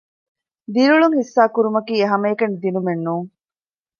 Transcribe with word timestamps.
ދިރިއުޅުން 0.73 1.15
ޙިއްޞާކުރުމަކީ 1.17 1.95
ހަމައެކަނި 2.11 2.55
ދިނުމެއް 2.61 3.03
ނޫން 3.05 3.29